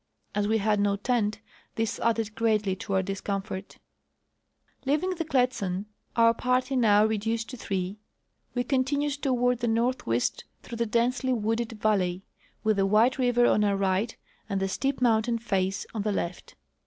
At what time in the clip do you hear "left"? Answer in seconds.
16.11-16.55